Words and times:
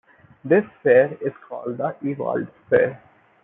This 0.43 0.65
sphere 0.79 1.15
is 1.21 1.31
called 1.47 1.77
the 1.77 1.95
Ewald 2.01 2.47
sphere. 2.65 2.99